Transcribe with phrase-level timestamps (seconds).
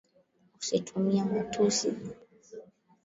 [0.59, 1.89] Usitumie matusi.